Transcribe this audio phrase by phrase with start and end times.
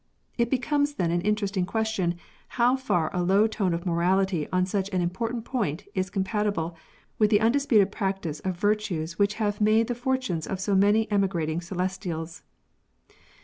[0.35, 2.15] It becomes then an interesting question
[2.57, 6.75] how far a low tone of morality on such an important point is compatible
[7.19, 11.61] with the undisputed practice of virtues which have made the fortunes of so many emigrating
[11.61, 12.41] Celestials.